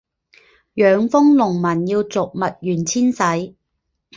[0.73, 3.55] 养蜂农民要逐蜜源迁徙